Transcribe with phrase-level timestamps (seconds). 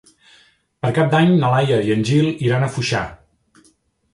[0.85, 3.03] Per Cap d'Any na Laia i en Gil iran a Foixà.